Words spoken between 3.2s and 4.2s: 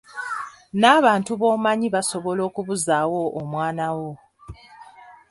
omwana wo